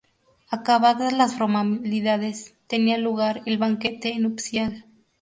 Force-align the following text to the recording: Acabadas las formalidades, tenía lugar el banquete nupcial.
Acabadas 0.49 1.13
las 1.13 1.35
formalidades, 1.37 2.55
tenía 2.65 2.97
lugar 2.97 3.43
el 3.45 3.59
banquete 3.59 4.17
nupcial. 4.17 4.83